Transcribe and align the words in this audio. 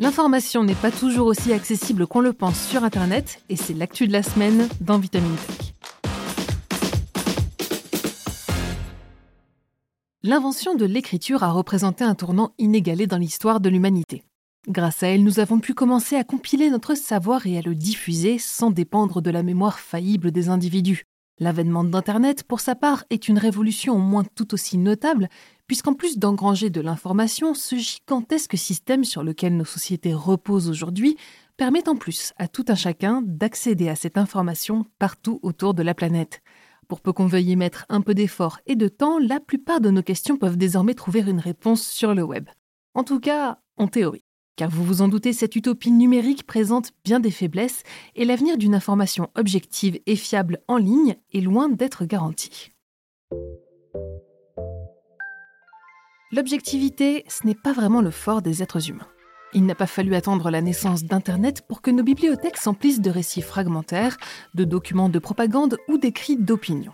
L'information 0.00 0.62
n'est 0.62 0.76
pas 0.76 0.92
toujours 0.92 1.26
aussi 1.26 1.52
accessible 1.52 2.06
qu'on 2.06 2.20
le 2.20 2.32
pense 2.32 2.68
sur 2.68 2.84
Internet 2.84 3.42
et 3.48 3.56
c'est 3.56 3.74
l'actu 3.74 4.06
de 4.06 4.12
la 4.12 4.22
semaine 4.22 4.68
dans 4.80 4.96
Vitamine 4.96 5.34
Tech. 5.34 5.74
L'invention 10.22 10.76
de 10.76 10.84
l'écriture 10.84 11.42
a 11.42 11.50
représenté 11.50 12.04
un 12.04 12.14
tournant 12.14 12.52
inégalé 12.58 13.08
dans 13.08 13.18
l'histoire 13.18 13.58
de 13.58 13.68
l'humanité. 13.68 14.22
Grâce 14.68 15.02
à 15.02 15.08
elle, 15.08 15.24
nous 15.24 15.40
avons 15.40 15.58
pu 15.58 15.74
commencer 15.74 16.14
à 16.14 16.22
compiler 16.22 16.70
notre 16.70 16.94
savoir 16.94 17.48
et 17.48 17.58
à 17.58 17.62
le 17.62 17.74
diffuser 17.74 18.38
sans 18.38 18.70
dépendre 18.70 19.20
de 19.20 19.30
la 19.30 19.42
mémoire 19.42 19.80
faillible 19.80 20.30
des 20.30 20.48
individus. 20.48 21.06
L'avènement 21.40 21.82
d'Internet, 21.82 22.44
pour 22.44 22.60
sa 22.60 22.76
part, 22.76 23.04
est 23.10 23.28
une 23.28 23.38
révolution 23.38 23.94
au 23.94 24.00
moins 24.00 24.24
tout 24.34 24.54
aussi 24.54 24.76
notable, 24.76 25.28
puisqu'en 25.68 25.94
plus 25.94 26.18
d'engranger 26.18 26.70
de 26.70 26.80
l'information, 26.80 27.54
ce 27.54 27.76
gigantesque 27.76 28.58
système 28.58 29.04
sur 29.04 29.22
lequel 29.22 29.56
nos 29.56 29.64
sociétés 29.64 30.14
reposent 30.14 30.68
aujourd'hui 30.68 31.16
permet 31.56 31.88
en 31.88 31.94
plus 31.94 32.32
à 32.38 32.48
tout 32.48 32.64
un 32.68 32.74
chacun 32.74 33.22
d'accéder 33.24 33.88
à 33.88 33.96
cette 33.96 34.18
information 34.18 34.86
partout 34.98 35.38
autour 35.42 35.74
de 35.74 35.82
la 35.82 35.94
planète. 35.94 36.40
Pour 36.88 37.02
peu 37.02 37.12
qu'on 37.12 37.26
veuille 37.26 37.50
y 37.50 37.56
mettre 37.56 37.84
un 37.90 38.00
peu 38.00 38.14
d'effort 38.14 38.60
et 38.66 38.74
de 38.74 38.88
temps, 38.88 39.18
la 39.18 39.40
plupart 39.40 39.80
de 39.80 39.90
nos 39.90 40.02
questions 40.02 40.38
peuvent 40.38 40.56
désormais 40.56 40.94
trouver 40.94 41.20
une 41.20 41.40
réponse 41.40 41.86
sur 41.86 42.14
le 42.14 42.22
web. 42.22 42.48
En 42.94 43.04
tout 43.04 43.20
cas, 43.20 43.58
en 43.76 43.88
théorie. 43.88 44.24
Car 44.56 44.70
vous 44.70 44.84
vous 44.84 45.02
en 45.02 45.08
doutez, 45.08 45.34
cette 45.34 45.54
utopie 45.54 45.92
numérique 45.92 46.46
présente 46.46 46.92
bien 47.04 47.20
des 47.20 47.30
faiblesses 47.30 47.82
et 48.16 48.24
l'avenir 48.24 48.56
d'une 48.56 48.74
information 48.74 49.28
objective 49.36 50.00
et 50.06 50.16
fiable 50.16 50.60
en 50.66 50.78
ligne 50.78 51.16
est 51.32 51.40
loin 51.40 51.68
d'être 51.68 52.06
garanti. 52.06 52.72
L'objectivité, 56.30 57.24
ce 57.26 57.46
n'est 57.46 57.54
pas 57.54 57.72
vraiment 57.72 58.02
le 58.02 58.10
fort 58.10 58.42
des 58.42 58.62
êtres 58.62 58.90
humains. 58.90 59.08
Il 59.54 59.64
n'a 59.64 59.74
pas 59.74 59.86
fallu 59.86 60.14
attendre 60.14 60.50
la 60.50 60.60
naissance 60.60 61.04
d'Internet 61.04 61.62
pour 61.66 61.80
que 61.80 61.90
nos 61.90 62.02
bibliothèques 62.02 62.58
s'emplissent 62.58 63.00
de 63.00 63.08
récits 63.08 63.40
fragmentaires, 63.40 64.18
de 64.54 64.64
documents 64.64 65.08
de 65.08 65.18
propagande 65.18 65.78
ou 65.88 65.96
d'écrits 65.96 66.36
d'opinion. 66.36 66.92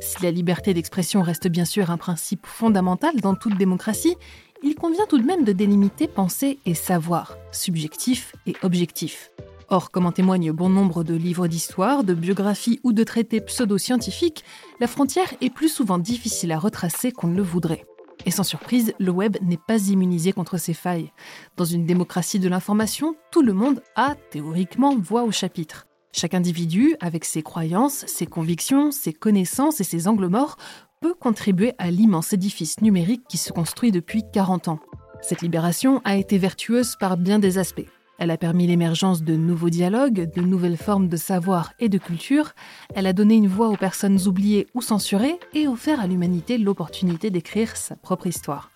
Si 0.00 0.22
la 0.22 0.30
liberté 0.30 0.72
d'expression 0.72 1.22
reste 1.22 1.48
bien 1.48 1.64
sûr 1.64 1.90
un 1.90 1.96
principe 1.96 2.46
fondamental 2.46 3.16
dans 3.20 3.34
toute 3.34 3.58
démocratie, 3.58 4.14
il 4.62 4.76
convient 4.76 5.06
tout 5.08 5.18
de 5.18 5.26
même 5.26 5.42
de 5.42 5.52
délimiter 5.52 6.06
pensée 6.06 6.60
et 6.64 6.74
savoir, 6.74 7.36
subjectif 7.50 8.36
et 8.46 8.54
objectif. 8.62 9.32
Or, 9.68 9.90
comme 9.90 10.06
en 10.06 10.12
témoignent 10.12 10.52
bon 10.52 10.68
nombre 10.68 11.02
de 11.02 11.14
livres 11.14 11.48
d'histoire, 11.48 12.04
de 12.04 12.14
biographies 12.14 12.78
ou 12.84 12.92
de 12.92 13.02
traités 13.02 13.40
pseudo-scientifiques, 13.40 14.44
la 14.78 14.86
frontière 14.86 15.34
est 15.40 15.50
plus 15.50 15.70
souvent 15.70 15.98
difficile 15.98 16.52
à 16.52 16.58
retracer 16.60 17.10
qu'on 17.10 17.26
ne 17.26 17.36
le 17.36 17.42
voudrait. 17.42 17.84
Et 18.26 18.32
sans 18.32 18.42
surprise, 18.42 18.92
le 18.98 19.12
web 19.12 19.36
n'est 19.40 19.56
pas 19.56 19.88
immunisé 19.88 20.32
contre 20.32 20.58
ces 20.58 20.74
failles. 20.74 21.12
Dans 21.56 21.64
une 21.64 21.86
démocratie 21.86 22.40
de 22.40 22.48
l'information, 22.48 23.14
tout 23.30 23.42
le 23.42 23.52
monde 23.52 23.82
a, 23.94 24.16
théoriquement, 24.30 24.96
voix 24.96 25.22
au 25.22 25.30
chapitre. 25.30 25.86
Chaque 26.12 26.34
individu, 26.34 26.96
avec 27.00 27.24
ses 27.24 27.42
croyances, 27.42 28.04
ses 28.06 28.26
convictions, 28.26 28.90
ses 28.90 29.12
connaissances 29.12 29.80
et 29.80 29.84
ses 29.84 30.08
angles 30.08 30.26
morts, 30.26 30.56
peut 31.00 31.14
contribuer 31.14 31.74
à 31.78 31.90
l'immense 31.90 32.32
édifice 32.32 32.80
numérique 32.80 33.22
qui 33.28 33.36
se 33.38 33.52
construit 33.52 33.92
depuis 33.92 34.24
40 34.32 34.68
ans. 34.68 34.80
Cette 35.22 35.42
libération 35.42 36.00
a 36.04 36.16
été 36.16 36.36
vertueuse 36.36 36.96
par 36.98 37.16
bien 37.16 37.38
des 37.38 37.58
aspects. 37.58 37.86
Elle 38.18 38.30
a 38.30 38.38
permis 38.38 38.66
l'émergence 38.66 39.22
de 39.22 39.36
nouveaux 39.36 39.68
dialogues, 39.68 40.30
de 40.34 40.40
nouvelles 40.40 40.78
formes 40.78 41.08
de 41.08 41.16
savoir 41.16 41.72
et 41.78 41.88
de 41.88 41.98
culture. 41.98 42.52
Elle 42.94 43.06
a 43.06 43.12
donné 43.12 43.34
une 43.34 43.48
voix 43.48 43.68
aux 43.68 43.76
personnes 43.76 44.18
oubliées 44.26 44.66
ou 44.74 44.80
censurées 44.80 45.38
et 45.52 45.68
offert 45.68 46.00
à 46.00 46.06
l'humanité 46.06 46.56
l'opportunité 46.56 47.30
d'écrire 47.30 47.76
sa 47.76 47.94
propre 47.94 48.26
histoire. 48.26 48.70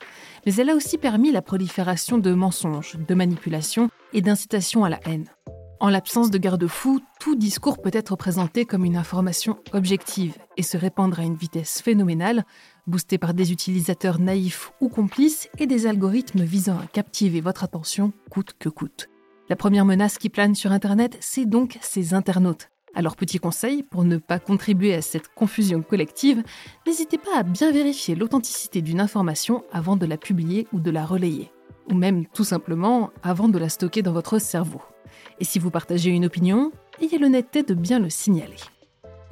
Mais 0.45 0.55
elle 0.57 0.69
a 0.69 0.75
aussi 0.75 0.99
permis 0.99 1.33
la 1.33 1.43
prolifération 1.43 2.19
de 2.19 2.33
mensonges, 2.33 2.97
de 2.97 3.15
manipulations 3.15 3.89
et 4.13 4.21
d'incitations 4.21 4.84
à 4.84 4.91
la 4.91 5.00
haine. 5.06 5.27
En 5.83 5.89
l'absence 5.89 6.31
de 6.31 6.37
garde-fous, 6.37 7.00
tout 7.21 7.37
discours 7.37 7.81
peut 7.81 7.91
être 7.95 8.15
présenté 8.15 8.67
comme 8.67 8.84
une 8.84 8.99
information 8.99 9.56
objective 9.73 10.37
et 10.59 10.62
se 10.62 10.77
répandre 10.77 11.19
à 11.19 11.23
une 11.23 11.37
vitesse 11.37 11.81
phénoménale, 11.81 12.45
boosté 12.87 13.17
par 13.17 13.33
des 13.33 13.53
utilisateurs 13.53 14.19
naïfs 14.19 14.73
ou 14.83 14.91
complices 14.91 15.49
et 15.56 15.67
des 15.67 15.87
algorithmes 15.87 16.43
visant 16.43 16.77
à 16.77 16.87
captiver 16.87 17.41
votre 17.41 17.65
attention 17.65 18.12
coûte 18.31 18.53
que 18.59 18.69
coûte. 18.69 19.09
La 19.50 19.56
première 19.56 19.84
menace 19.84 20.16
qui 20.16 20.28
plane 20.28 20.55
sur 20.55 20.71
Internet, 20.71 21.16
c'est 21.19 21.44
donc 21.44 21.77
ces 21.81 22.15
internautes. 22.15 22.71
Alors 22.94 23.16
petit 23.16 23.41
conseil, 23.41 23.83
pour 23.83 24.05
ne 24.05 24.16
pas 24.16 24.38
contribuer 24.38 24.94
à 24.94 25.03
cette 25.03 25.27
confusion 25.27 25.83
collective, 25.83 26.44
n'hésitez 26.87 27.19
pas 27.19 27.38
à 27.38 27.43
bien 27.43 27.72
vérifier 27.72 28.15
l'authenticité 28.15 28.81
d'une 28.81 29.00
information 29.00 29.65
avant 29.72 29.97
de 29.97 30.06
la 30.06 30.16
publier 30.16 30.69
ou 30.72 30.78
de 30.78 30.93
la 30.93 31.05
relayer. 31.05 31.50
Ou 31.91 31.94
même 31.94 32.27
tout 32.27 32.44
simplement 32.44 33.11
avant 33.25 33.49
de 33.49 33.59
la 33.59 33.69
stocker 33.69 34.03
dans 34.03 34.12
votre 34.12 34.38
cerveau. 34.38 34.83
Et 35.41 35.44
si 35.44 35.59
vous 35.59 35.72
partagez 35.72 36.11
une 36.11 36.27
opinion, 36.27 36.71
ayez 37.03 37.19
l'honnêteté 37.19 37.65
de 37.65 37.75
bien 37.75 37.99
le 37.99 38.09
signaler. 38.09 38.55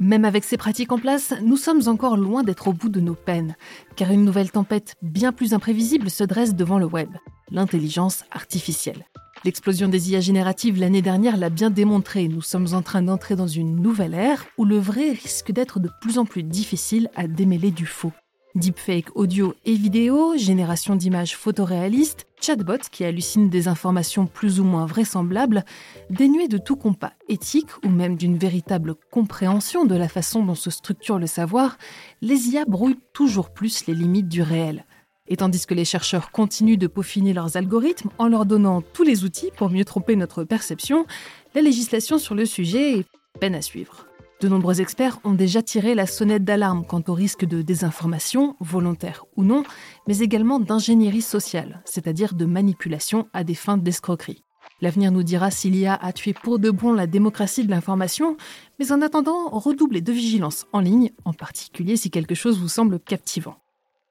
Même 0.01 0.25
avec 0.25 0.43
ces 0.43 0.57
pratiques 0.57 0.91
en 0.91 0.99
place, 0.99 1.33
nous 1.45 1.57
sommes 1.57 1.83
encore 1.87 2.17
loin 2.17 2.43
d'être 2.43 2.67
au 2.67 2.73
bout 2.73 2.89
de 2.89 3.01
nos 3.01 3.15
peines, 3.15 3.55
car 3.95 4.11
une 4.11 4.25
nouvelle 4.25 4.51
tempête 4.51 4.97
bien 5.01 5.31
plus 5.31 5.55
imprévisible 5.55 6.11
se 6.11 6.25
dresse 6.25 6.57
devant 6.57 6.81
le 6.81 6.87
web, 6.87 7.11
l'intelligence 7.53 8.25
artificielle. 8.33 9.05
L'explosion 9.45 9.89
des 9.89 10.11
IA 10.11 10.21
génératives 10.21 10.81
l'année 10.81 11.03
dernière 11.03 11.37
l'a 11.37 11.51
bien 11.51 11.71
démontré, 11.71 12.29
nous 12.29 12.43
sommes 12.43 12.75
en 12.75 12.83
train 12.83 13.03
d'entrer 13.03 13.37
dans 13.37 13.47
une 13.47 13.77
nouvelle 13.77 14.15
ère 14.15 14.47
où 14.59 14.65
le 14.65 14.79
vrai 14.79 15.11
risque 15.13 15.53
d'être 15.53 15.79
de 15.79 15.91
plus 16.01 16.19
en 16.19 16.25
plus 16.25 16.43
difficile 16.43 17.09
à 17.15 17.29
démêler 17.29 17.71
du 17.71 17.87
faux 17.87 18.13
deepfake 18.55 19.15
audio 19.15 19.55
et 19.65 19.75
vidéo, 19.75 20.37
génération 20.37 20.97
d'images 20.97 21.37
photoréalistes, 21.37 22.27
chatbots 22.41 22.89
qui 22.91 23.05
hallucinent 23.05 23.51
des 23.51 23.69
informations 23.69 24.27
plus 24.27 24.59
ou 24.59 24.65
moins 24.65 24.87
vraisemblables, 24.87 25.65
dénués 26.11 26.49
de 26.49 26.59
tout 26.59 26.77
compas 26.77 27.13
éthique 27.29 27.71
ou 27.85 27.89
même 27.89 28.17
d'une 28.17 28.37
véritable 28.37 28.95
compréhension 29.13 29.85
de 29.85 29.95
la 29.95 30.09
façon 30.09 30.45
dont 30.45 30.55
se 30.55 30.71
structure 30.71 31.19
le 31.19 31.27
savoir, 31.27 31.79
les 32.21 32.49
IA 32.49 32.65
brouillent 32.65 32.99
toujours 33.13 33.51
plus 33.51 33.87
les 33.87 33.95
limites 33.95 34.29
du 34.29 34.43
réel. 34.43 34.85
Et 35.29 35.37
tandis 35.37 35.67
que 35.67 35.75
les 35.75 35.85
chercheurs 35.85 36.31
continuent 36.31 36.79
de 36.79 36.87
peaufiner 36.87 37.33
leurs 37.33 37.57
algorithmes 37.57 38.11
en 38.19 38.29
leur 38.29 38.47
donnant 38.47 38.81
tous 38.81 39.03
les 39.03 39.25
outils 39.25 39.51
pour 39.57 39.71
mieux 39.71 39.85
tromper 39.85 40.17
notre 40.17 40.45
perception, 40.45 41.07
la 41.55 41.61
législation 41.61 42.19
sur 42.19 42.35
le 42.35 42.47
sujet 42.47 42.99
est 42.99 43.07
peine 43.39 43.55
à 43.55 43.63
suivre. 43.63 44.07
De 44.41 44.49
nombreux 44.49 44.81
experts 44.81 45.19
ont 45.25 45.35
déjà 45.35 45.63
tiré 45.63 45.97
la 45.97 46.07
sonnette 46.07 46.45
d'alarme 46.45 46.85
quant 46.87 47.03
au 47.09 47.15
risque 47.15 47.45
de 47.45 47.61
désinformation, 47.61 48.55
volontaire 48.61 49.25
ou 49.37 49.43
non, 49.43 49.65
mais 50.07 50.19
également 50.19 50.61
d'ingénierie 50.61 51.23
sociale, 51.23 51.83
c'est-à-dire 51.85 52.35
de 52.35 52.45
manipulation 52.45 53.27
à 53.33 53.43
des 53.43 53.57
fins 53.57 53.77
d'escroquerie. 53.77 54.45
L'avenir 54.81 55.11
nous 55.11 55.25
dira 55.25 55.51
s'il 55.51 55.75
y 55.75 55.87
a 55.87 55.95
à 55.95 56.13
tuer 56.13 56.35
pour 56.35 56.61
de 56.61 56.71
bon 56.71 56.93
la 56.93 57.09
démocratie 57.09 57.65
de 57.65 57.71
l'information, 57.71 58.37
mais 58.79 58.93
en 58.93 59.03
attendant, 59.03 59.49
redoublez 59.49 60.03
de 60.03 60.13
vigilance 60.13 60.67
en 60.73 60.79
ligne, 60.79 61.11
en 61.25 61.33
particulier 61.33 61.97
si 61.97 62.11
quelque 62.11 62.37
chose 62.37 62.61
vous 62.61 62.69
semble 62.69 63.01
captivant. 63.01 63.57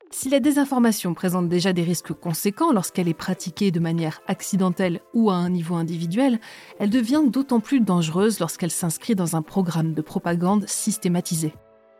Si 0.09 0.29
la 0.29 0.39
désinformation 0.39 1.13
présente 1.13 1.49
déjà 1.49 1.73
des 1.73 1.83
risques 1.83 2.13
conséquents 2.13 2.71
lorsqu'elle 2.71 3.09
est 3.09 3.13
pratiquée 3.13 3.71
de 3.71 3.79
manière 3.79 4.21
accidentelle 4.27 5.01
ou 5.13 5.29
à 5.29 5.35
un 5.35 5.49
niveau 5.49 5.75
individuel, 5.75 6.39
elle 6.79 6.89
devient 6.89 7.23
d'autant 7.27 7.59
plus 7.59 7.81
dangereuse 7.81 8.39
lorsqu'elle 8.39 8.71
s'inscrit 8.71 9.15
dans 9.15 9.35
un 9.35 9.41
programme 9.41 9.93
de 9.93 10.01
propagande 10.01 10.67
systématisé. 10.67 11.53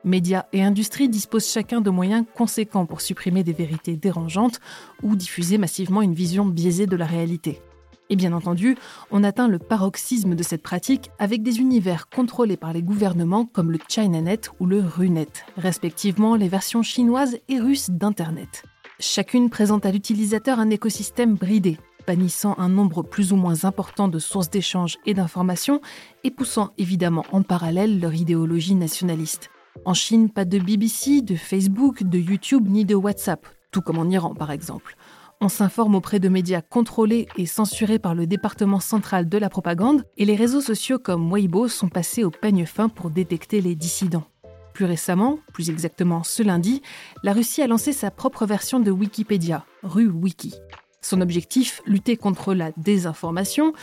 Médias 0.06 0.46
et 0.54 0.64
industries 0.64 1.10
disposent 1.10 1.52
chacun 1.52 1.82
de 1.82 1.90
moyens 1.90 2.24
conséquents 2.34 2.86
pour 2.86 3.02
supprimer 3.02 3.44
des 3.44 3.52
vérités 3.52 3.98
dérangeantes 3.98 4.62
ou 5.04 5.18
diffuser 5.18 5.58
massivement 5.58 6.02
une 6.02 6.14
vision 6.14 6.46
biaisée 6.46 6.88
de 6.88 6.96
la 6.96 7.06
réalité. 7.06 7.62
Et 8.10 8.16
bien 8.16 8.32
entendu, 8.32 8.78
on 9.12 9.24
atteint 9.24 9.48
le 9.48 9.60
paroxysme 9.60 10.34
de 10.34 10.44
cette 10.44 10.64
pratique 10.64 11.12
avec 11.20 11.44
des 11.44 11.60
univers 11.60 12.08
contrôlés 12.10 12.56
par 12.56 12.72
les 12.72 12.82
gouvernements 12.82 13.46
comme 13.46 13.72
le 13.72 13.80
ChinaNet 13.88 14.50
ou 14.60 14.66
le 14.66 14.82
RuNet, 14.82 15.28
respectivement 15.58 16.36
les 16.36 16.48
versions 16.48 16.84
chinoises 16.84 17.38
et 17.50 17.60
russes 17.60 17.90
d'Internet. 17.90 18.64
Chacune 19.00 19.50
présente 19.50 19.86
à 19.86 19.92
l'utilisateur 19.92 20.60
un 20.60 20.70
écosystème 20.70 21.36
bridé, 21.36 21.78
bannissant 22.08 22.56
un 22.58 22.70
nombre 22.70 23.04
plus 23.04 23.34
ou 23.34 23.36
moins 23.36 23.66
important 23.66 24.08
de 24.08 24.20
sources 24.20 24.50
d'échanges 24.50 24.98
et 25.06 25.14
d'informations 25.14 25.82
et 26.24 26.32
poussant 26.32 26.72
évidemment 26.78 27.26
en 27.34 27.44
parallèle 27.44 28.00
leur 28.00 28.14
idéologie 28.14 28.76
nationaliste. 28.76 29.50
En 29.86 29.94
Chine, 29.94 30.30
pas 30.30 30.46
de 30.46 30.58
BBC, 30.58 31.22
de 31.22 31.36
Facebook, 31.36 32.04
de 32.04 32.18
YouTube 32.18 32.68
ni 32.68 32.86
de 32.86 32.96
WhatsApp, 32.96 33.46
tout 33.72 33.82
comme 33.82 34.00
en 34.00 34.10
Iran 34.10 34.34
par 34.34 34.52
exemple. 34.52 34.96
On 35.40 35.50
s'informe 35.50 35.94
auprès 35.94 36.20
de 36.20 36.30
médias 36.30 36.62
contrôlés 36.62 37.28
et 37.38 37.46
censurés 37.46 38.00
par 38.00 38.16
le 38.16 38.26
département 38.26 38.80
central 38.80 39.30
de 39.30 39.38
la 39.38 39.50
propagande, 39.50 40.04
et 40.18 40.26
les 40.26 40.36
réseaux 40.36 40.62
sociaux 40.62 40.98
comme 40.98 41.32
Weibo 41.32 41.68
sont 41.68 41.90
passés 41.90 42.24
au 42.24 42.32
peigne 42.32 42.66
fin 42.66 42.90
pour 42.90 43.12
détecter 43.12 43.62
les 43.62 43.76
dissidents. 43.76 44.26
Plus 44.74 44.86
récemment, 44.86 45.38
plus 45.54 45.70
exactement 45.70 46.24
ce 46.24 46.42
lundi, 46.42 46.82
la 47.22 47.34
Russie 47.34 47.62
a 47.62 47.68
lancé 47.68 47.94
sa 47.94 48.10
propre 48.10 48.48
version 48.48 48.80
de 48.80 48.90
Wikipédia, 48.90 49.64
RuWiki. 49.84 50.56
Son 51.02 51.22
objectif, 51.22 51.84
lutter 51.86 52.18
contre 52.18 52.56
la 52.56 52.72
désinformation. 52.76 53.74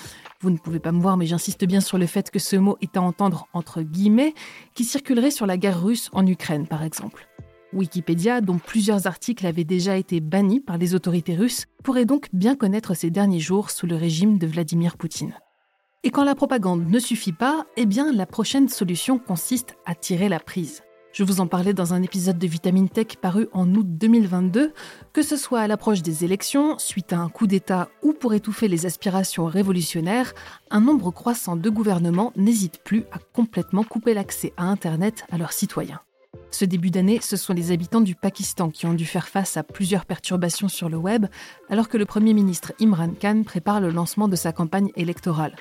Vous 0.41 0.51
ne 0.51 0.59
pouvez 0.59 0.81
pas 0.81 0.91
me 0.91 1.01
voir, 1.01 1.17
mais 1.17 1.27
j'insiste 1.27 1.65
bien 1.65 1.81
sur 1.81 1.99
le 1.99 2.07
fait 2.07 2.33
que 2.33 2.41
ce 2.41 2.57
mot 2.57 2.77
est 2.83 2.97
à 2.97 3.03
entendre 3.03 3.47
entre 3.53 3.83
guillemets, 3.83 4.35
qui 4.75 4.85
circulerait 4.85 5.31
sur 5.31 5.47
la 5.47 5.57
guerre 5.57 5.83
russe 5.83 6.11
en 6.13 6.27
Ukraine, 6.27 6.67
par 6.67 6.83
exemple. 6.83 7.29
Wikipédia, 7.75 8.41
dont 8.41 8.59
plusieurs 8.59 9.07
articles 9.07 9.47
avaient 9.47 9.65
déjà 9.65 9.97
été 9.97 10.21
bannis 10.21 10.61
par 10.61 10.79
les 10.79 10.95
autorités 10.95 11.35
russes, 11.35 11.67
pourrait 11.83 12.05
donc 12.05 12.29
bien 12.33 12.57
connaître 12.57 12.95
ces 12.95 13.11
derniers 13.11 13.41
jours 13.41 13.71
sous 13.71 13.87
le 13.87 13.97
régime 13.97 14.39
de 14.39 14.47
Vladimir 14.47 14.97
Poutine. 14.97 15.35
Et 16.03 16.11
quand 16.11 16.25
la 16.25 16.35
propagande 16.35 16.89
ne 16.89 16.99
suffit 16.99 17.33
pas, 17.33 17.67
eh 17.77 17.87
bien 17.87 18.13
la 18.13 18.27
prochaine 18.27 18.69
solution 18.69 19.19
consiste 19.19 19.77
à 19.87 19.95
tirer 19.95 20.29
la 20.29 20.39
prise. 20.39 20.83
Je 21.15 21.23
vous 21.23 21.41
en 21.41 21.47
parlais 21.47 21.75
dans 21.75 21.95
un 21.95 22.03
épisode 22.03 22.39
de 22.39 22.47
Vitamine 22.49 22.89
Tech 22.89 23.17
paru 23.23 23.47
en 23.53 23.73
août 23.73 23.87
2022, 23.87 24.73
que 25.13 25.23
ce 25.23 25.37
soit 25.37 25.61
à 25.61 25.69
l'approche 25.69 26.03
des 26.03 26.25
élections, 26.25 26.77
suite 26.79 27.13
à 27.13 27.21
un 27.21 27.29
coup 27.29 27.47
d'État 27.47 27.89
ou 28.03 28.13
pour 28.13 28.35
étouffer 28.35 28.67
les 28.67 28.85
aspirations 28.85 29.47
révolutionnaires, 29.47 30.35
un 30.71 30.81
nombre 30.81 31.13
croissant 31.13 31.55
de 31.55 31.71
gouvernements 31.71 32.33
n'hésite 32.35 32.83
plus 32.83 33.05
à 33.13 33.19
complètement 33.33 33.85
couper 33.85 34.13
l'accès 34.13 34.53
à 34.57 34.65
Internet 34.65 35.25
à 35.31 35.39
leurs 35.39 35.53
citoyens. 35.53 36.01
Ce 36.55 36.65
début 36.65 36.93
d'année, 36.93 37.19
ce 37.21 37.37
sont 37.37 37.53
les 37.53 37.73
habitants 37.73 38.01
du 38.01 38.15
Pakistan 38.15 38.71
qui 38.71 38.87
ont 38.87 38.95
dû 38.95 39.07
faire 39.07 39.27
face 39.27 39.57
à 39.57 39.65
plusieurs 39.65 40.07
perturbations 40.07 40.69
sur 40.69 40.89
le 40.89 40.97
web, 40.97 41.27
alors 41.69 41.89
que 41.89 41.99
le 41.99 42.05
Premier 42.07 42.33
ministre 42.33 42.73
Imran 42.81 43.11
Khan 43.21 43.43
prépare 43.45 43.81
le 43.81 43.91
lancement 43.91 44.29
de 44.29 44.37
sa 44.37 44.53
campagne 44.53 44.93
électorale. 44.95 45.57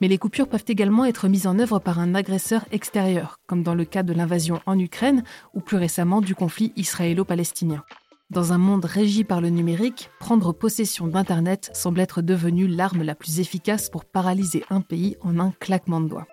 Mais 0.00 0.08
les 0.08 0.16
coupures 0.16 0.48
peuvent 0.48 0.64
également 0.66 1.04
être 1.04 1.28
mises 1.28 1.46
en 1.46 1.58
œuvre 1.58 1.80
par 1.80 1.98
un 1.98 2.14
agresseur 2.14 2.64
extérieur, 2.72 3.36
comme 3.46 3.62
dans 3.62 3.74
le 3.74 3.84
cas 3.84 4.02
de 4.02 4.14
l'invasion 4.14 4.62
en 4.64 4.78
Ukraine 4.78 5.22
ou 5.52 5.60
plus 5.60 5.76
récemment 5.76 6.22
du 6.22 6.34
conflit 6.34 6.72
israélo-palestinien. 6.76 7.84
Dans 8.30 8.54
un 8.54 8.58
monde 8.58 8.86
régi 8.86 9.24
par 9.24 9.42
le 9.42 9.50
numérique, 9.50 10.08
prendre 10.18 10.54
possession 10.54 11.08
d'Internet 11.08 11.70
semble 11.74 12.00
être 12.00 12.22
devenu 12.22 12.66
l'arme 12.66 13.02
la 13.02 13.14
plus 13.14 13.38
efficace 13.38 13.90
pour 13.90 14.06
paralyser 14.06 14.64
un 14.70 14.80
pays 14.80 15.14
en 15.20 15.40
un 15.40 15.50
claquement 15.60 16.00
de 16.00 16.08
doigts. 16.08 16.26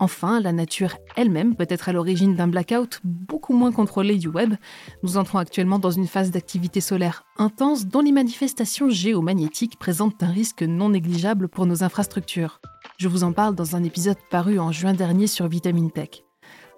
Enfin, 0.00 0.40
la 0.40 0.52
nature 0.52 0.96
elle-même 1.14 1.54
peut 1.54 1.66
être 1.68 1.90
à 1.90 1.92
l'origine 1.92 2.34
d'un 2.34 2.48
blackout 2.48 3.00
beaucoup 3.04 3.52
moins 3.52 3.70
contrôlé 3.70 4.16
du 4.16 4.28
web. 4.28 4.54
Nous 5.02 5.18
entrons 5.18 5.36
actuellement 5.36 5.78
dans 5.78 5.90
une 5.90 6.06
phase 6.06 6.30
d'activité 6.30 6.80
solaire 6.80 7.24
intense 7.36 7.86
dont 7.86 8.00
les 8.00 8.10
manifestations 8.10 8.88
géomagnétiques 8.88 9.78
présentent 9.78 10.22
un 10.22 10.30
risque 10.30 10.62
non 10.62 10.88
négligeable 10.88 11.48
pour 11.48 11.66
nos 11.66 11.84
infrastructures. 11.84 12.62
Je 12.96 13.08
vous 13.08 13.24
en 13.24 13.32
parle 13.32 13.54
dans 13.54 13.76
un 13.76 13.84
épisode 13.84 14.18
paru 14.30 14.58
en 14.58 14.72
juin 14.72 14.94
dernier 14.94 15.26
sur 15.26 15.48
Vitamine 15.48 15.90
Tech. 15.90 16.29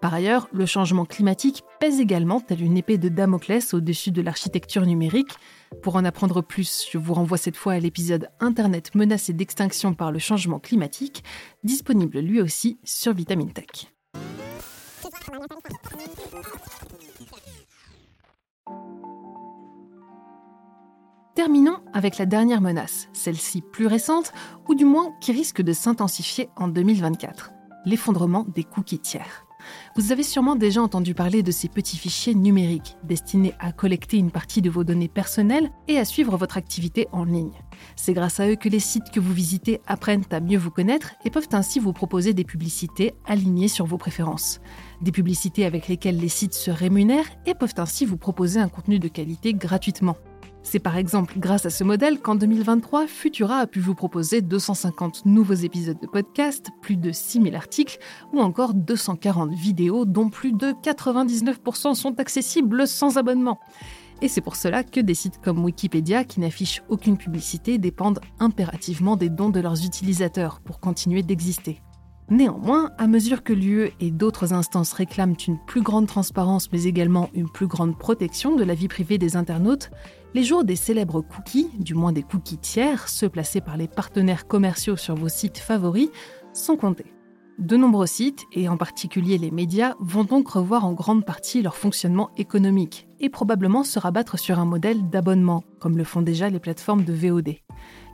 Par 0.02 0.14
ailleurs, 0.14 0.48
le 0.52 0.66
changement 0.66 1.04
climatique 1.04 1.62
pèse 1.78 2.00
également 2.00 2.40
tel 2.40 2.60
une 2.60 2.76
épée 2.76 2.98
de 2.98 3.08
Damoclès 3.08 3.72
au-dessus 3.72 4.10
de 4.10 4.20
l'architecture 4.20 4.84
numérique. 4.84 5.30
Pour 5.80 5.94
en 5.94 6.04
apprendre 6.04 6.42
plus, 6.42 6.88
je 6.90 6.98
vous 6.98 7.14
renvoie 7.14 7.38
cette 7.38 7.56
fois 7.56 7.74
à 7.74 7.78
l'épisode 7.78 8.28
Internet 8.40 8.96
menacé 8.96 9.32
d'extinction 9.32 9.94
par 9.94 10.10
le 10.10 10.18
changement 10.18 10.58
climatique, 10.58 11.22
disponible 11.62 12.18
lui 12.18 12.40
aussi 12.40 12.80
sur 12.82 13.14
Vitamine 13.14 13.52
Tech. 13.52 13.92
Terminons 21.36 21.78
avec 21.92 22.18
la 22.18 22.26
dernière 22.26 22.60
menace, 22.60 23.06
celle-ci 23.12 23.62
plus 23.72 23.86
récente, 23.86 24.32
ou 24.68 24.74
du 24.74 24.84
moins 24.84 25.12
qui 25.20 25.30
risque 25.30 25.62
de 25.62 25.72
s'intensifier 25.72 26.48
en 26.56 26.66
2024, 26.66 27.52
l'effondrement 27.84 28.44
des 28.52 28.64
cookies 28.64 28.98
tiers. 28.98 29.41
Vous 29.96 30.12
avez 30.12 30.22
sûrement 30.22 30.56
déjà 30.56 30.82
entendu 30.82 31.14
parler 31.14 31.42
de 31.42 31.50
ces 31.50 31.68
petits 31.68 31.98
fichiers 31.98 32.34
numériques 32.34 32.96
destinés 33.04 33.54
à 33.58 33.72
collecter 33.72 34.16
une 34.16 34.30
partie 34.30 34.62
de 34.62 34.70
vos 34.70 34.84
données 34.84 35.08
personnelles 35.08 35.70
et 35.88 35.98
à 35.98 36.04
suivre 36.04 36.36
votre 36.36 36.56
activité 36.56 37.08
en 37.12 37.24
ligne. 37.24 37.52
C'est 37.96 38.12
grâce 38.12 38.40
à 38.40 38.48
eux 38.48 38.56
que 38.56 38.68
les 38.68 38.80
sites 38.80 39.10
que 39.10 39.20
vous 39.20 39.32
visitez 39.32 39.80
apprennent 39.86 40.24
à 40.30 40.40
mieux 40.40 40.58
vous 40.58 40.70
connaître 40.70 41.12
et 41.24 41.30
peuvent 41.30 41.48
ainsi 41.52 41.78
vous 41.78 41.92
proposer 41.92 42.32
des 42.34 42.44
publicités 42.44 43.14
alignées 43.26 43.68
sur 43.68 43.86
vos 43.86 43.98
préférences. 43.98 44.60
Des 45.00 45.12
publicités 45.12 45.64
avec 45.64 45.88
lesquelles 45.88 46.18
les 46.18 46.28
sites 46.28 46.54
se 46.54 46.70
rémunèrent 46.70 47.30
et 47.46 47.54
peuvent 47.54 47.74
ainsi 47.76 48.04
vous 48.04 48.16
proposer 48.16 48.60
un 48.60 48.68
contenu 48.68 48.98
de 48.98 49.08
qualité 49.08 49.54
gratuitement. 49.54 50.16
C'est 50.62 50.78
par 50.78 50.96
exemple 50.96 51.34
grâce 51.38 51.66
à 51.66 51.70
ce 51.70 51.84
modèle 51.84 52.20
qu'en 52.20 52.34
2023, 52.34 53.06
Futura 53.06 53.58
a 53.58 53.66
pu 53.66 53.80
vous 53.80 53.94
proposer 53.94 54.40
250 54.40 55.26
nouveaux 55.26 55.54
épisodes 55.54 55.98
de 56.00 56.06
podcast, 56.06 56.70
plus 56.80 56.96
de 56.96 57.12
6000 57.12 57.54
articles 57.54 57.98
ou 58.32 58.40
encore 58.40 58.72
240 58.72 59.52
vidéos 59.52 60.04
dont 60.04 60.30
plus 60.30 60.52
de 60.52 60.72
99% 60.82 61.94
sont 61.94 62.18
accessibles 62.20 62.86
sans 62.86 63.18
abonnement. 63.18 63.58
Et 64.22 64.28
c'est 64.28 64.40
pour 64.40 64.54
cela 64.54 64.84
que 64.84 65.00
des 65.00 65.14
sites 65.14 65.40
comme 65.42 65.64
Wikipédia, 65.64 66.22
qui 66.22 66.38
n'affichent 66.38 66.82
aucune 66.88 67.16
publicité, 67.16 67.78
dépendent 67.78 68.20
impérativement 68.38 69.16
des 69.16 69.28
dons 69.28 69.50
de 69.50 69.58
leurs 69.58 69.84
utilisateurs 69.84 70.60
pour 70.60 70.78
continuer 70.78 71.22
d'exister. 71.22 71.82
Néanmoins, 72.30 72.90
à 72.98 73.06
mesure 73.06 73.42
que 73.42 73.52
l'UE 73.52 73.90
et 74.00 74.10
d'autres 74.10 74.52
instances 74.52 74.92
réclament 74.92 75.36
une 75.46 75.58
plus 75.58 75.82
grande 75.82 76.06
transparence 76.06 76.70
mais 76.72 76.84
également 76.84 77.28
une 77.34 77.50
plus 77.50 77.66
grande 77.66 77.98
protection 77.98 78.56
de 78.56 78.64
la 78.64 78.74
vie 78.74 78.88
privée 78.88 79.18
des 79.18 79.36
internautes, 79.36 79.90
les 80.34 80.44
jours 80.44 80.64
des 80.64 80.76
célèbres 80.76 81.20
cookies, 81.20 81.68
du 81.78 81.94
moins 81.94 82.12
des 82.12 82.22
cookies 82.22 82.58
tiers, 82.58 83.08
ceux 83.08 83.28
placés 83.28 83.60
par 83.60 83.76
les 83.76 83.88
partenaires 83.88 84.46
commerciaux 84.46 84.96
sur 84.96 85.14
vos 85.14 85.28
sites 85.28 85.58
favoris, 85.58 86.08
sont 86.54 86.76
comptés. 86.76 87.12
De 87.58 87.76
nombreux 87.76 88.06
sites, 88.06 88.44
et 88.52 88.68
en 88.68 88.78
particulier 88.78 89.36
les 89.36 89.50
médias, 89.50 89.94
vont 90.00 90.24
donc 90.24 90.48
revoir 90.48 90.86
en 90.86 90.94
grande 90.94 91.26
partie 91.26 91.60
leur 91.60 91.76
fonctionnement 91.76 92.30
économique 92.38 93.06
et 93.20 93.28
probablement 93.28 93.84
se 93.84 93.98
rabattre 93.98 94.38
sur 94.38 94.58
un 94.58 94.64
modèle 94.64 95.10
d'abonnement, 95.10 95.62
comme 95.78 95.98
le 95.98 96.04
font 96.04 96.22
déjà 96.22 96.48
les 96.48 96.60
plateformes 96.60 97.04
de 97.04 97.12
VOD. 97.12 97.56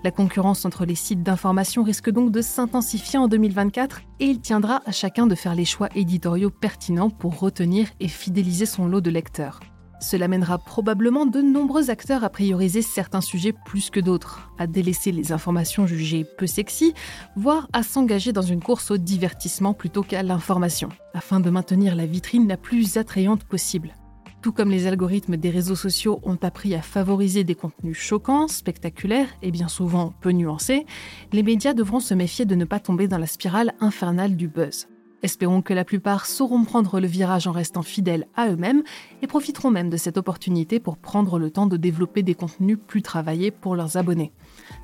La 0.05 0.12
concurrence 0.12 0.65
entre 0.65 0.85
les 0.85 0.95
sites 0.95 1.25
d'information 1.25 1.83
risque 1.83 2.11
donc 2.11 2.31
de 2.31 2.41
s'intensifier 2.41 3.19
en 3.19 3.27
2024 3.27 4.03
et 4.21 4.27
il 4.27 4.41
tiendra 4.41 4.81
à 4.87 4.93
chacun 4.93 5.27
de 5.27 5.35
faire 5.35 5.56
les 5.56 5.65
choix 5.65 5.89
éditoriaux 5.97 6.50
pertinents 6.50 7.11
pour 7.11 7.41
retenir 7.41 7.89
et 7.99 8.06
fidéliser 8.06 8.65
son 8.65 8.87
lot 8.87 9.00
de 9.00 9.11
lecteurs. 9.11 9.59
Cela 10.00 10.29
mènera 10.29 10.59
probablement 10.59 11.27
de 11.27 11.41
nombreux 11.41 11.91
acteurs 11.91 12.23
à 12.23 12.29
prioriser 12.29 12.83
certains 12.83 13.21
sujets 13.21 13.53
plus 13.67 13.91
que 13.91 13.99
d'autres, 13.99 14.53
à 14.56 14.69
délaisser 14.69 15.11
les 15.11 15.33
informations 15.33 15.89
jugées 15.89 16.25
peu 16.39 16.47
sexy, 16.47 16.95
voire 17.35 17.67
à 17.73 17.83
s'engager 17.83 18.33
dans 18.33 18.43
une 18.43 18.62
course 18.62 18.93
au 18.93 18.97
divertissement 18.97 19.75
plutôt 19.75 20.05
qu'à 20.05 20.23
l'information, 20.23 20.91
afin 21.15 21.41
de 21.41 21.50
maintenir 21.50 21.97
la 21.97 22.06
vitrine 22.06 22.47
la 22.47 22.56
plus 22.56 22.97
attrayante 22.97 23.43
possible. 23.43 23.97
Tout 24.40 24.52
comme 24.52 24.70
les 24.70 24.87
algorithmes 24.87 25.37
des 25.37 25.50
réseaux 25.50 25.75
sociaux 25.75 26.20
ont 26.23 26.38
appris 26.43 26.75
à 26.75 26.82
favoriser 26.82 27.43
des 27.43 27.56
contenus 27.56 27.99
choquants, 27.99 28.46
spectaculaires 28.46 29.29
et 29.43 29.50
bien 29.50 29.69
souvent 29.69 30.14
peu 30.20 30.31
nuancés, 30.31 30.87
les 31.32 31.43
médias 31.43 31.75
devront 31.75 32.00
se 32.00 32.14
méfier 32.14 32.44
de 32.44 32.55
ne 32.55 32.64
pas 32.64 32.79
tomber 32.79 33.08
dans 33.08 33.19
la 33.19 33.26
spirale 33.26 33.75
infernale 33.81 34.37
du 34.37 34.46
buzz. 34.46 34.87
Espérons 35.23 35.62
que 35.62 35.75
la 35.75 35.85
plupart 35.85 36.26
sauront 36.26 36.65
prendre 36.65 37.00
le 37.00 37.09
virage 37.09 37.49
en 37.49 37.53
restant 37.53 37.82
fidèles 37.82 38.29
à 38.37 38.49
eux-mêmes 38.49 38.85
et 39.20 39.26
profiteront 39.26 39.70
même 39.70 39.91
de 39.91 39.97
cette 39.97 40.17
opportunité 40.17 40.79
pour 40.79 40.97
prendre 40.97 41.40
le 41.40 41.50
temps 41.50 41.66
de 41.66 41.76
développer 41.76 42.23
des 42.23 42.35
contenus 42.35 42.78
plus 42.87 43.02
travaillés 43.02 43.50
pour 43.50 43.75
leurs 43.75 43.97
abonnés. 43.97 44.33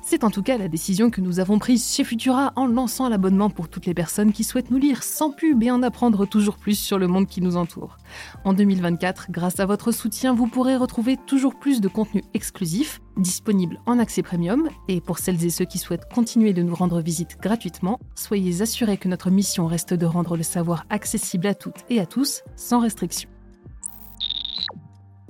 C'est 0.01 0.25
en 0.25 0.29
tout 0.29 0.43
cas 0.43 0.57
la 0.57 0.67
décision 0.67 1.09
que 1.09 1.21
nous 1.21 1.39
avons 1.39 1.57
prise 1.57 1.89
chez 1.89 2.03
Futura 2.03 2.51
en 2.57 2.67
lançant 2.67 3.07
l'abonnement 3.07 3.49
pour 3.49 3.69
toutes 3.69 3.85
les 3.85 3.93
personnes 3.93 4.33
qui 4.33 4.43
souhaitent 4.43 4.71
nous 4.71 4.77
lire 4.77 5.03
sans 5.03 5.31
pub 5.31 5.63
et 5.63 5.71
en 5.71 5.81
apprendre 5.83 6.25
toujours 6.25 6.57
plus 6.57 6.77
sur 6.77 6.99
le 6.99 7.07
monde 7.07 7.27
qui 7.27 7.41
nous 7.41 7.55
entoure. 7.55 7.97
En 8.43 8.53
2024, 8.53 9.27
grâce 9.31 9.61
à 9.61 9.65
votre 9.65 9.93
soutien, 9.93 10.33
vous 10.33 10.47
pourrez 10.47 10.75
retrouver 10.75 11.15
toujours 11.15 11.55
plus 11.55 11.79
de 11.79 11.87
contenus 11.87 12.25
exclusifs, 12.33 12.99
disponibles 13.17 13.79
en 13.85 13.99
accès 13.99 14.23
premium, 14.23 14.69
et 14.87 15.01
pour 15.01 15.19
celles 15.19 15.43
et 15.45 15.49
ceux 15.49 15.65
qui 15.65 15.77
souhaitent 15.77 16.11
continuer 16.13 16.53
de 16.53 16.61
nous 16.61 16.75
rendre 16.75 17.01
visite 17.01 17.37
gratuitement, 17.41 17.99
soyez 18.15 18.61
assurés 18.61 18.97
que 18.97 19.07
notre 19.07 19.29
mission 19.29 19.67
reste 19.67 19.93
de 19.93 20.05
rendre 20.05 20.37
le 20.37 20.43
savoir 20.43 20.85
accessible 20.89 21.47
à 21.47 21.55
toutes 21.55 21.85
et 21.89 21.99
à 21.99 22.05
tous, 22.05 22.43
sans 22.55 22.79
restriction. 22.79 23.29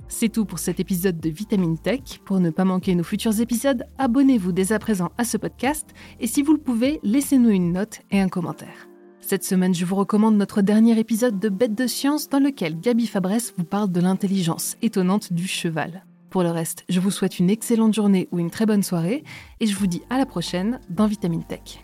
C'est 0.08 0.30
tout 0.30 0.46
pour 0.46 0.58
cet 0.58 0.80
épisode 0.80 1.20
de 1.20 1.28
Vitamine 1.28 1.76
Tech. 1.76 2.20
Pour 2.24 2.40
ne 2.40 2.48
pas 2.48 2.64
manquer 2.64 2.94
nos 2.94 3.04
futurs 3.04 3.38
épisodes, 3.38 3.84
abonnez-vous 3.98 4.52
dès 4.52 4.72
à 4.72 4.78
présent 4.78 5.10
à 5.18 5.24
ce 5.24 5.36
podcast 5.36 5.90
et 6.20 6.26
si 6.26 6.40
vous 6.42 6.52
le 6.52 6.58
pouvez, 6.58 7.00
laissez-nous 7.02 7.50
une 7.50 7.72
note 7.72 8.00
et 8.10 8.20
un 8.20 8.28
commentaire. 8.28 8.88
Cette 9.20 9.44
semaine, 9.44 9.74
je 9.74 9.84
vous 9.84 9.96
recommande 9.96 10.36
notre 10.36 10.62
dernier 10.62 10.98
épisode 10.98 11.38
de 11.38 11.48
Bête 11.50 11.74
de 11.74 11.86
science 11.86 12.30
dans 12.30 12.38
lequel 12.38 12.80
Gabi 12.80 13.06
Fabresse 13.06 13.52
vous 13.58 13.64
parle 13.64 13.92
de 13.92 14.00
l'intelligence 14.00 14.76
étonnante 14.80 15.34
du 15.34 15.46
cheval. 15.46 16.06
Pour 16.36 16.42
le 16.42 16.50
reste, 16.50 16.84
je 16.90 17.00
vous 17.00 17.10
souhaite 17.10 17.38
une 17.38 17.48
excellente 17.48 17.94
journée 17.94 18.28
ou 18.30 18.38
une 18.38 18.50
très 18.50 18.66
bonne 18.66 18.82
soirée 18.82 19.24
et 19.58 19.66
je 19.66 19.74
vous 19.74 19.86
dis 19.86 20.02
à 20.10 20.18
la 20.18 20.26
prochaine 20.26 20.80
dans 20.90 21.06
Vitamine 21.06 21.42
Tech. 21.42 21.82